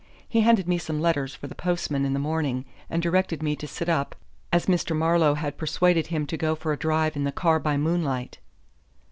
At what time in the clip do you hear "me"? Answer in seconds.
0.67-0.79, 3.43-3.55